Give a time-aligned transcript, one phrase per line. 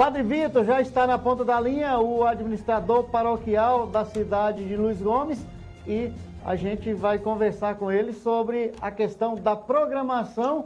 [0.00, 4.98] Padre Vitor já está na ponta da linha, o administrador paroquial da cidade de Luiz
[4.98, 5.44] Gomes,
[5.86, 6.10] e
[6.42, 10.64] a gente vai conversar com ele sobre a questão da programação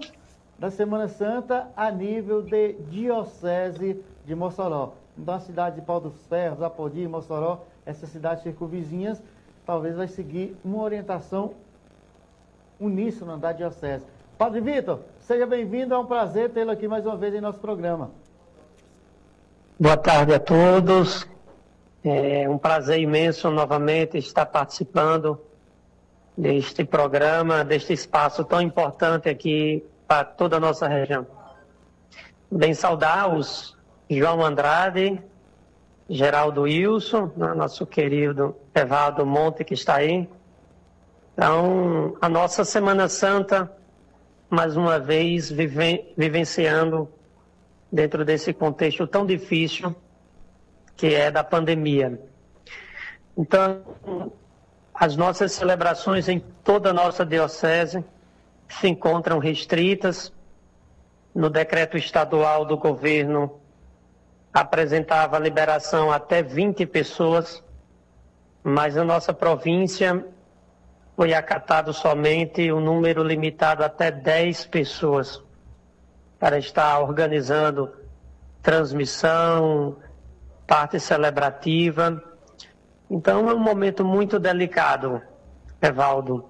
[0.56, 4.92] da Semana Santa a nível de Diocese de Mossoró.
[5.18, 9.20] Então, a cidade de Pau dos Ferros, Apodi, Mossoró, essas cidades circunvizinhas,
[9.66, 11.54] talvez vai seguir uma orientação
[12.78, 14.04] uníssona da Diocese.
[14.38, 18.12] Padre Vitor, seja bem-vindo, é um prazer tê-lo aqui mais uma vez em nosso programa.
[19.76, 21.28] Boa tarde a todos.
[22.04, 25.40] É um prazer imenso novamente estar participando
[26.38, 31.26] deste programa, deste espaço tão importante aqui para toda a nossa região.
[32.48, 33.76] Bem saudar os
[34.08, 35.20] João Andrade,
[36.08, 40.28] Geraldo Wilson, né, nosso querido Evaldo Monte que está aí.
[41.32, 43.72] Então, a nossa Semana Santa,
[44.48, 47.08] mais uma vez, vive, vivenciando
[47.94, 49.94] dentro desse contexto tão difícil
[50.96, 52.20] que é da pandemia.
[53.38, 54.32] Então,
[54.92, 58.04] as nossas celebrações em toda a nossa diocese
[58.68, 60.32] se encontram restritas.
[61.32, 63.60] No decreto estadual do governo
[64.52, 67.62] apresentava liberação até 20 pessoas,
[68.62, 70.26] mas na nossa província
[71.14, 75.43] foi acatado somente um número limitado até 10 pessoas
[76.44, 77.90] para estar organizando
[78.60, 79.96] transmissão,
[80.66, 82.22] parte celebrativa.
[83.10, 85.22] Então é um momento muito delicado,
[85.80, 86.44] Evaldo.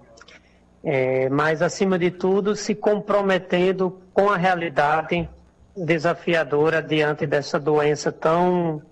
[0.82, 5.30] É, mas, acima de tudo, se comprometendo com a realidade
[5.76, 8.82] desafiadora diante dessa doença tão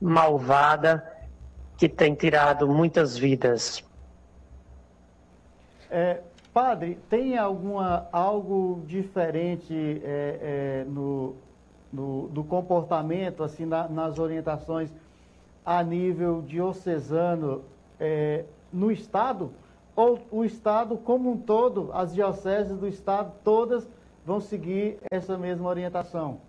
[0.00, 1.06] malvada
[1.76, 3.84] que tem tirado muitas vidas.
[5.88, 6.18] É,
[6.52, 11.36] padre, tem alguma, algo diferente é, é, no,
[11.92, 14.90] no, do comportamento, assim, na, nas orientações
[15.64, 17.62] a nível diocesano
[18.00, 19.52] é, no Estado?
[19.94, 23.88] Ou o Estado como um todo, as dioceses do Estado todas
[24.24, 26.40] vão seguir essa mesma orientação?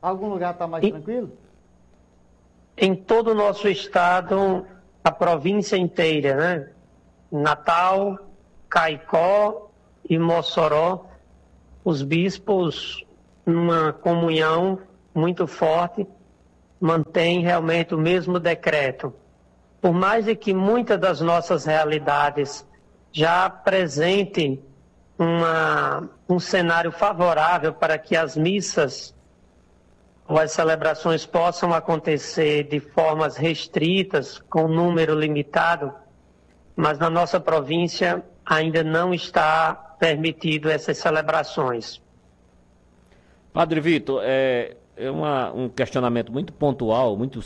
[0.00, 1.30] Algum lugar está mais tranquilo?
[2.76, 4.66] Em todo o nosso Estado,
[5.04, 6.70] a província inteira, né?
[7.30, 8.18] Natal,
[8.72, 9.70] Caicó
[10.08, 11.04] e Mossoró,
[11.84, 13.04] os bispos,
[13.44, 14.78] numa comunhão
[15.14, 16.06] muito forte,
[16.80, 19.12] mantém realmente o mesmo decreto.
[19.78, 22.66] Por mais de que muitas das nossas realidades
[23.12, 24.64] já apresentem
[25.18, 29.14] uma, um cenário favorável para que as missas
[30.26, 35.92] ou as celebrações possam acontecer de formas restritas, com número limitado,
[36.74, 42.02] mas na nossa província ainda não está permitido essas celebrações.
[43.52, 47.40] Padre Vitor, é, é uma, um questionamento muito pontual, muito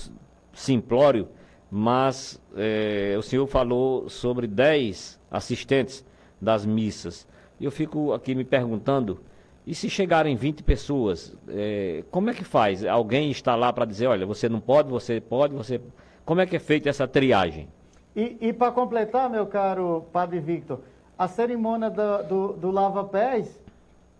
[0.53, 1.29] simplório,
[1.71, 6.05] mas é, o senhor falou sobre 10 assistentes
[6.41, 7.27] das missas.
[7.61, 9.21] E eu fico aqui me perguntando,
[9.67, 12.85] e se chegarem 20 pessoas, é, como é que faz?
[12.85, 15.81] Alguém está lá para dizer, olha, você não pode, você pode, você.
[16.25, 17.69] Como é que é feita essa triagem?
[18.15, 20.81] E, e para completar, meu caro Padre Victor,
[21.19, 23.49] a cerimônia do, do, do lava-pés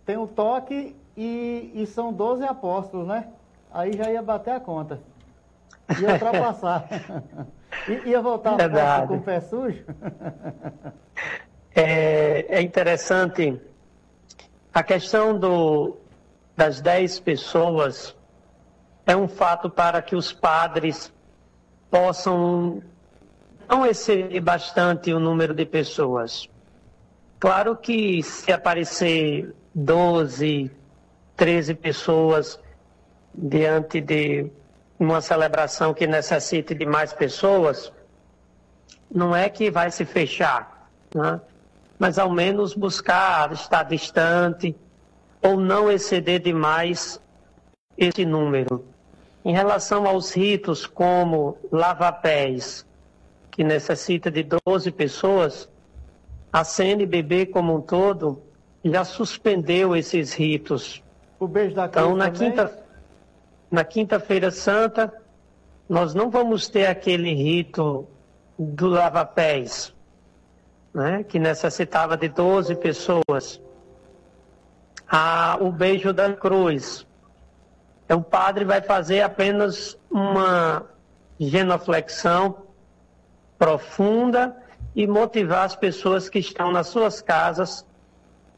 [0.05, 3.27] tem o toque e, e são 12 apóstolos, né?
[3.71, 4.99] Aí já ia bater a conta.
[5.99, 6.87] Ia ultrapassar.
[7.87, 8.57] I, ia voltar
[9.07, 9.83] com o pé sujo.
[11.75, 13.59] é, é interessante
[14.73, 15.97] a questão do,
[16.55, 18.15] das 10 pessoas
[19.07, 21.11] é um fato para que os padres
[21.89, 22.83] possam
[23.67, 26.47] não exceder bastante o número de pessoas.
[27.39, 30.71] Claro que se aparecer 12,
[31.35, 32.59] 13 pessoas
[33.33, 34.49] diante de
[34.99, 37.93] uma celebração que necessite de mais pessoas,
[39.13, 41.39] não é que vai se fechar, né?
[41.99, 44.75] mas ao menos buscar estar distante
[45.41, 47.21] ou não exceder demais
[47.95, 48.83] esse número.
[49.45, 52.85] Em relação aos ritos como lava-pés,
[53.51, 55.69] que necessita de 12 pessoas,
[56.57, 58.41] a CNBB como um todo
[58.83, 61.03] já suspendeu esses ritos.
[61.39, 62.83] O beijo da Então, na quinta,
[63.69, 65.13] na quinta-feira santa,
[65.87, 68.07] nós não vamos ter aquele rito
[68.57, 69.93] do lava-pés,
[70.91, 73.61] né, que necessitava de 12 pessoas.
[75.07, 77.05] Ah, o beijo da cruz.
[78.03, 80.87] Então, o padre vai fazer apenas uma
[81.39, 82.63] genuflexão
[83.59, 84.55] profunda
[84.97, 87.85] e motivar as pessoas que estão nas suas casas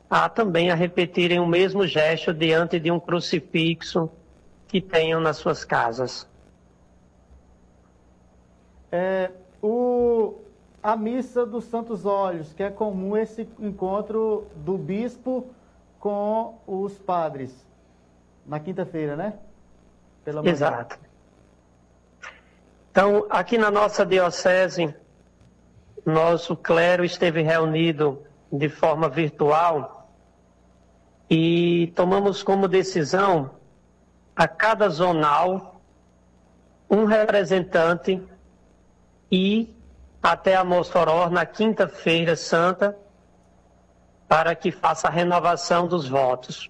[0.09, 4.09] a também a repetirem o mesmo gesto diante de um crucifixo
[4.65, 6.25] que tenham nas suas casas.
[8.89, 9.31] É,
[9.61, 10.35] o,
[10.81, 15.45] a missa dos Santos Olhos, que é comum esse encontro do bispo
[15.99, 17.53] com os padres,
[18.45, 19.33] na quinta-feira, né?
[20.23, 20.47] Pela.
[20.47, 20.97] Exato.
[22.89, 24.95] Então, aqui na nossa diocese,
[26.09, 30.09] nosso clero esteve reunido de forma virtual
[31.29, 33.51] e tomamos como decisão
[34.35, 35.81] a cada zonal
[36.89, 38.21] um representante
[39.31, 39.73] e
[40.21, 42.97] até a Mossoró na quinta-feira santa
[44.27, 46.69] para que faça a renovação dos votos.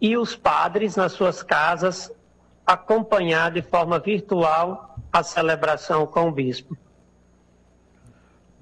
[0.00, 2.10] E os padres nas suas casas
[2.66, 6.76] acompanhar de forma virtual a celebração com o bispo.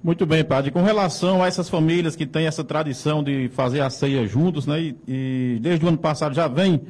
[0.01, 0.71] Muito bem, padre.
[0.71, 4.79] Com relação a essas famílias que têm essa tradição de fazer a ceia juntos, né?
[4.79, 6.81] E, e desde o ano passado já vem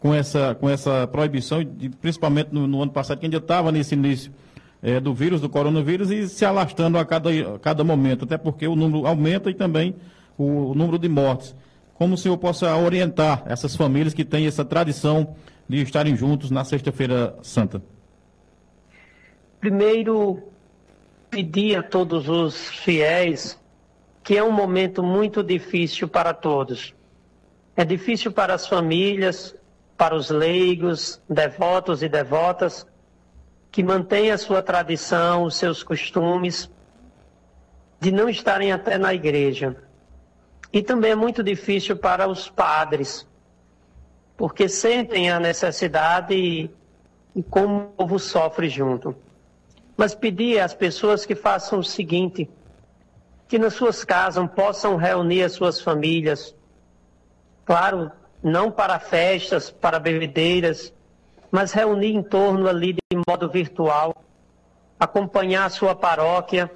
[0.00, 3.94] com essa, com essa proibição, e principalmente no, no ano passado, que ainda estava nesse
[3.94, 4.32] início
[4.82, 8.66] é, do vírus, do coronavírus, e se alastrando a cada, a cada momento, até porque
[8.66, 9.94] o número aumenta e também
[10.36, 11.54] o, o número de mortes.
[11.94, 15.34] Como o senhor possa orientar essas famílias que têm essa tradição
[15.68, 17.82] de estarem juntos na Sexta-feira Santa?
[19.60, 20.42] Primeiro,
[21.30, 23.58] pedir a todos os fiéis
[24.28, 26.94] que é um momento muito difícil para todos.
[27.74, 29.56] É difícil para as famílias,
[29.96, 32.86] para os leigos, devotos e devotas,
[33.70, 36.70] que mantêm a sua tradição, os seus costumes,
[37.98, 39.76] de não estarem até na igreja.
[40.70, 43.26] E também é muito difícil para os padres,
[44.36, 46.70] porque sentem a necessidade e,
[47.34, 49.16] e como o povo sofre junto.
[49.98, 52.48] Mas pedir às pessoas que façam o seguinte:
[53.48, 56.54] que nas suas casas possam reunir as suas famílias.
[57.64, 60.94] Claro, não para festas, para bebedeiras,
[61.50, 64.14] mas reunir em torno ali de modo virtual,
[65.00, 66.70] acompanhar a sua paróquia,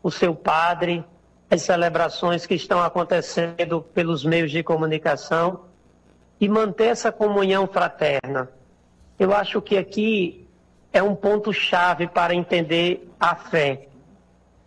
[0.00, 1.04] o seu padre,
[1.50, 5.62] as celebrações que estão acontecendo pelos meios de comunicação
[6.40, 8.48] e manter essa comunhão fraterna.
[9.18, 10.43] Eu acho que aqui
[10.94, 13.88] é um ponto-chave para entender a fé.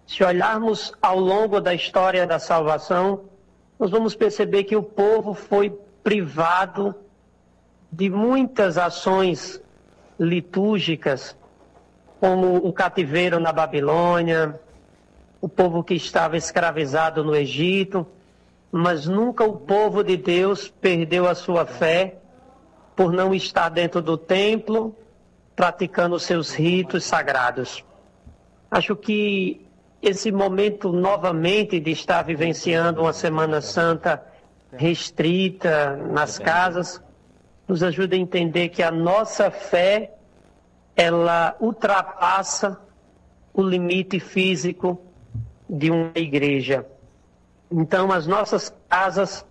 [0.05, 3.21] Se olharmos ao longo da história da salvação,
[3.79, 5.69] nós vamos perceber que o povo foi
[6.03, 6.93] privado
[7.89, 9.61] de muitas ações
[10.19, 11.33] litúrgicas,
[12.19, 14.59] como o cativeiro na Babilônia,
[15.39, 18.05] o povo que estava escravizado no Egito,
[18.69, 22.17] mas nunca o povo de Deus perdeu a sua fé
[22.97, 24.93] por não estar dentro do templo,
[25.57, 27.83] praticando seus ritos sagrados.
[28.69, 29.65] Acho que
[29.99, 34.23] esse momento novamente de estar vivenciando uma Semana Santa
[34.71, 37.01] restrita nas casas,
[37.67, 40.13] nos ajuda a entender que a nossa fé
[40.95, 42.79] ela ultrapassa
[43.51, 45.01] o limite físico
[45.67, 46.85] de uma igreja.
[47.71, 49.43] Então as nossas casas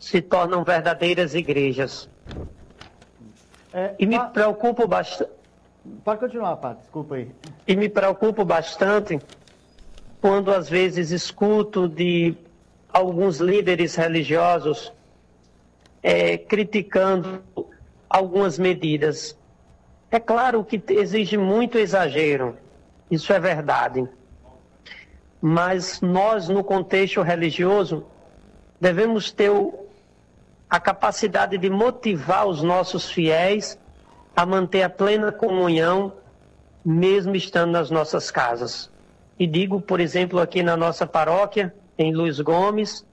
[0.00, 2.10] se tornam verdadeiras igrejas.
[3.76, 5.30] É, e me preocupo bastante.
[6.02, 7.30] Pode continuar, Pat, desculpa aí.
[7.68, 9.20] E me preocupo bastante
[10.18, 12.34] quando às vezes escuto de
[12.88, 14.90] alguns líderes religiosos
[16.02, 17.42] é, criticando
[18.08, 19.36] algumas medidas.
[20.10, 22.56] É claro que exige muito exagero,
[23.10, 24.08] isso é verdade.
[25.38, 28.06] Mas nós, no contexto religioso,
[28.80, 29.50] devemos ter
[30.68, 33.78] a capacidade de motivar os nossos fiéis
[34.34, 36.12] a manter a plena comunhão,
[36.84, 38.90] mesmo estando nas nossas casas.
[39.38, 43.06] E digo, por exemplo, aqui na nossa paróquia, em Luiz Gomes,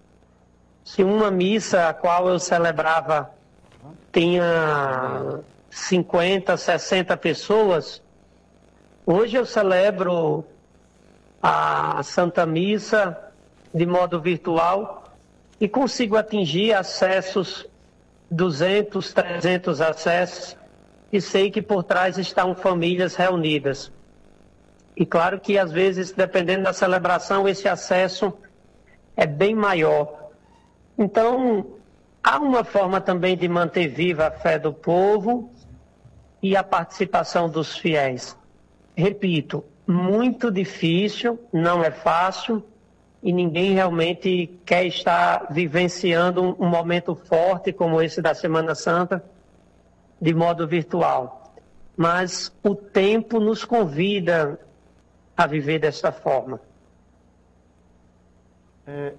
[0.84, 3.30] se uma missa a qual eu celebrava
[4.12, 8.02] tinha 50, 60 pessoas,
[9.06, 10.46] hoje eu celebro
[11.42, 13.18] a Santa Missa
[13.74, 15.03] de modo virtual
[15.63, 17.65] e consigo atingir acessos
[18.29, 20.58] 200, 300 acessos
[21.10, 23.89] e sei que por trás estão famílias reunidas.
[24.93, 28.34] E claro que às vezes, dependendo da celebração, esse acesso
[29.15, 30.32] é bem maior.
[30.98, 31.77] Então,
[32.22, 35.50] há uma forma também de manter viva a fé do povo
[36.41, 38.38] e a participação dos fiéis.
[38.98, 42.62] Repito, muito difícil, não é fácil
[43.24, 49.24] e ninguém realmente quer estar vivenciando um momento forte como esse da Semana Santa
[50.22, 51.53] de modo virtual.
[51.96, 54.60] Mas o tempo nos convida
[55.38, 56.60] a viver desta forma.
[58.86, 59.13] É,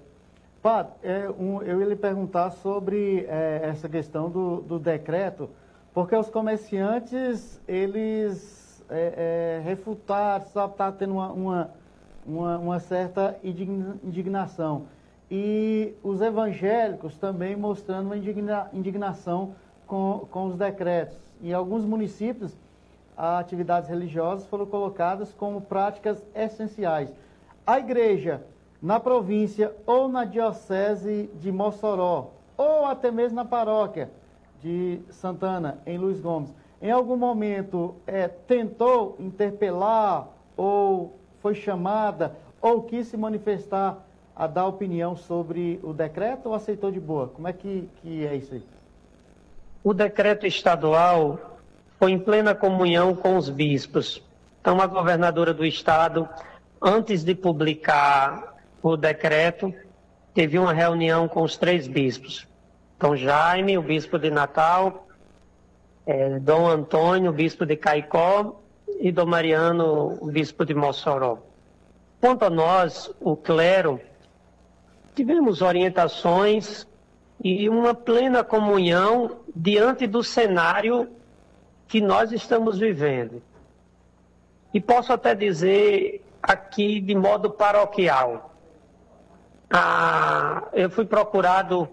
[0.61, 5.49] Pat, é, um, eu ia lhe perguntar sobre é, essa questão do, do decreto,
[5.93, 11.71] porque os comerciantes, eles é, é, refutaram, só está tendo uma, uma,
[12.25, 14.87] uma, uma certa indignação.
[15.29, 19.55] E os evangélicos também mostrando uma indigna, indignação
[19.87, 21.17] com, com os decretos.
[21.41, 22.55] Em alguns municípios,
[23.17, 27.11] atividades religiosas foram colocadas como práticas essenciais.
[27.65, 28.43] A igreja,
[28.81, 34.09] na província ou na diocese de Mossoró, ou até mesmo na paróquia
[34.61, 42.81] de Santana, em Luiz Gomes, em algum momento é, tentou interpelar ou foi chamada ou
[42.81, 44.03] quis se manifestar
[44.35, 47.27] a dar opinião sobre o decreto ou aceitou de boa?
[47.27, 48.63] Como é que, que é isso aí?
[49.83, 51.59] O decreto estadual
[51.99, 54.23] foi em plena comunhão com os bispos.
[54.59, 56.27] Então, a governadora do estado,
[56.81, 59.71] antes de publicar o decreto,
[60.33, 62.47] teve uma reunião com os três bispos.
[62.97, 65.07] Dom Jaime, o bispo de Natal,
[66.07, 68.59] é, Dom Antônio, o bispo de Caicó,
[68.99, 71.39] e Dom Mariano, o bispo de Mossoró.
[72.19, 73.99] Quanto a nós, o clero,
[75.13, 76.87] tivemos orientações
[77.43, 81.09] e uma plena comunhão diante do cenário
[81.87, 83.41] que nós estamos vivendo.
[84.73, 88.53] E posso até dizer aqui de modo paroquial.
[89.69, 91.87] Ah, eu fui procurado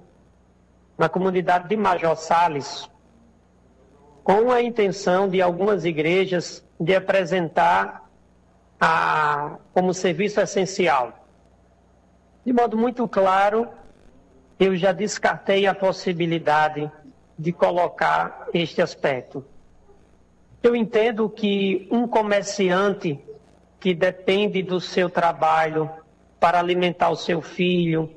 [0.97, 2.88] na comunidade de Major Sales
[4.23, 8.09] com a intenção de algumas igrejas de apresentar
[8.81, 11.23] a, como serviço essencial
[12.45, 13.69] de modo muito claro,
[14.59, 16.91] eu já descartei a possibilidade
[17.38, 19.45] de colocar este aspecto.
[20.61, 23.19] Eu entendo que um comerciante
[23.79, 25.88] que depende do seu trabalho
[26.41, 28.11] para alimentar o seu filho,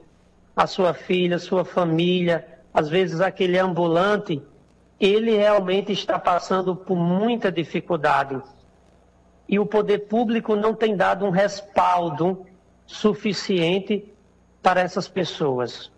[0.55, 4.41] a sua filha, a sua família, às vezes aquele ambulante,
[4.99, 8.41] ele realmente está passando por muita dificuldade.
[9.47, 12.45] E o poder público não tem dado um respaldo
[12.85, 14.11] suficiente
[14.61, 15.91] para essas pessoas.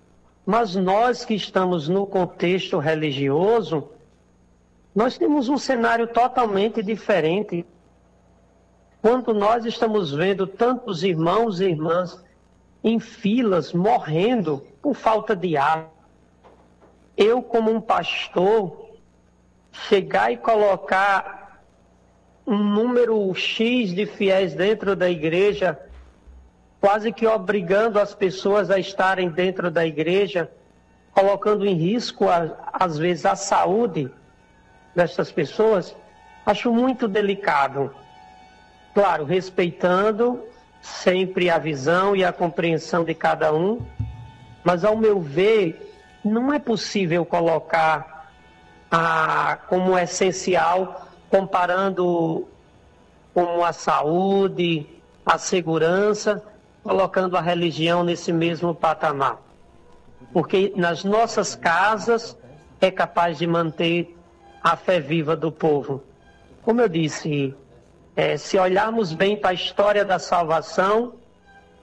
[0.46, 3.90] Mas nós que estamos no contexto religioso,
[4.96, 7.66] nós temos um cenário totalmente diferente.
[9.02, 12.24] Quando nós estamos vendo tantos irmãos e irmãs
[12.84, 15.90] em filas morrendo por falta de ar,
[17.16, 18.87] eu, como um pastor,
[19.88, 21.62] chegar e colocar
[22.46, 25.78] um número X de fiéis dentro da igreja
[26.80, 30.50] quase que obrigando as pessoas a estarem dentro da igreja,
[31.12, 32.26] colocando em risco,
[32.72, 34.10] às vezes, a saúde
[34.96, 35.96] dessas pessoas,
[36.46, 37.94] acho muito delicado.
[38.94, 40.44] Claro, respeitando
[40.82, 43.82] sempre a visão e a compreensão de cada um,
[44.64, 45.94] mas, ao meu ver,
[46.24, 48.17] não é possível colocar
[48.92, 52.48] a, como essencial, comparando
[53.34, 54.88] como a saúde,
[55.26, 56.44] a segurança,
[56.84, 59.38] colocando a religião nesse mesmo patamar.
[60.32, 62.38] Porque nas nossas casas
[62.80, 64.16] é capaz de manter
[64.64, 66.04] a fé viva do povo.
[66.64, 67.54] Como eu disse,
[68.16, 71.14] é, se olharmos bem para a história da salvação,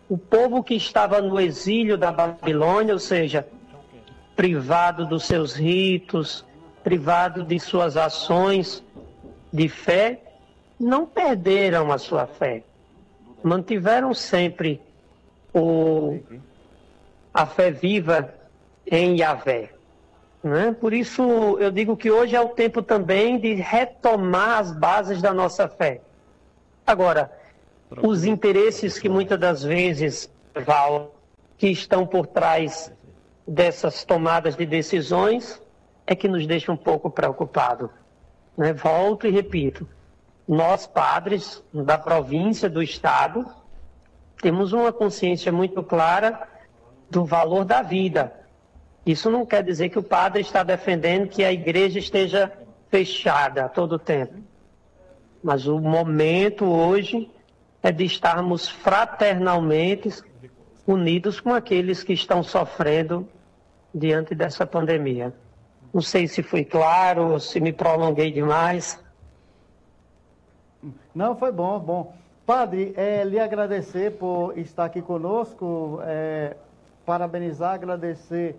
[0.08, 3.46] o povo que estava no exílio da Babilônia, ou seja,
[4.36, 6.44] privado dos seus ritos,
[6.84, 8.84] privado de suas ações
[9.50, 10.20] de fé,
[10.78, 12.62] não perderam a sua fé.
[13.42, 14.80] Mantiveram sempre
[15.52, 16.20] o,
[17.32, 18.32] a fé viva
[18.86, 19.70] em Yahvé.
[20.42, 20.76] Né?
[20.78, 21.22] Por isso,
[21.58, 26.02] eu digo que hoje é o tempo também de retomar as bases da nossa fé.
[26.86, 27.32] Agora,
[28.02, 30.30] os interesses que muitas das vezes,
[30.66, 31.14] Val,
[31.56, 32.92] que estão por trás
[33.46, 35.62] dessas tomadas de decisões,
[36.06, 37.90] é que nos deixa um pouco preocupados.
[38.56, 38.72] Né?
[38.72, 39.88] Volto e repito,
[40.46, 43.46] nós padres da província, do estado,
[44.40, 46.46] temos uma consciência muito clara
[47.10, 48.32] do valor da vida.
[49.06, 52.52] Isso não quer dizer que o padre está defendendo que a igreja esteja
[52.90, 54.34] fechada a todo tempo.
[55.42, 57.30] Mas o momento hoje
[57.82, 60.10] é de estarmos fraternalmente
[60.86, 63.28] unidos com aqueles que estão sofrendo
[63.94, 65.34] diante dessa pandemia.
[65.94, 69.00] Não sei se foi claro se me prolonguei demais.
[71.14, 72.14] Não, foi bom, bom.
[72.44, 76.56] Padre, é, lhe agradecer por estar aqui conosco, é,
[77.06, 78.56] parabenizar, agradecer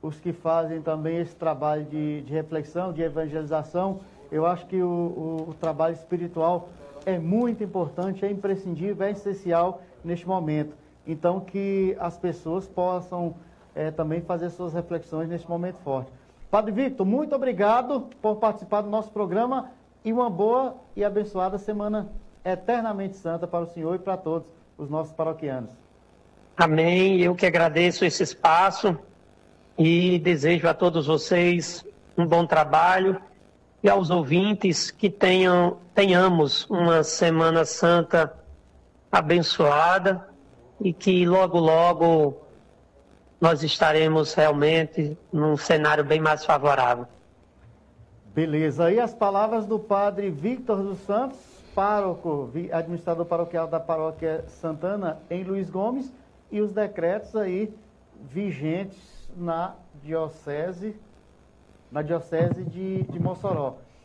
[0.00, 4.00] os que fazem também esse trabalho de, de reflexão, de evangelização.
[4.32, 6.70] Eu acho que o, o, o, trabalho espiritual
[7.04, 10.74] é muito importante, é imprescindível, é essencial neste momento.
[11.06, 13.34] Então, que as pessoas possam
[13.74, 16.19] é, também fazer suas reflexões neste momento forte.
[16.50, 19.70] Padre Victor, muito obrigado por participar do nosso programa
[20.04, 22.10] e uma boa e abençoada semana
[22.44, 25.70] eternamente santa para o senhor e para todos os nossos paroquianos.
[26.56, 27.20] Amém.
[27.20, 28.98] Eu que agradeço esse espaço
[29.78, 31.84] e desejo a todos vocês
[32.18, 33.20] um bom trabalho
[33.80, 38.34] e aos ouvintes que tenham, tenhamos uma Semana Santa
[39.10, 40.28] abençoada
[40.80, 42.42] e que logo, logo
[43.40, 47.06] nós estaremos realmente num cenário bem mais favorável.
[48.34, 48.84] Beleza.
[48.84, 51.38] Aí as palavras do padre Victor dos Santos,
[51.74, 56.12] pároco, administrador paroquial da paróquia Santana em Luiz Gomes,
[56.50, 57.72] e os decretos aí
[58.30, 58.98] vigentes
[59.36, 60.94] na diocese,
[61.90, 63.78] na diocese de, de Mossoró.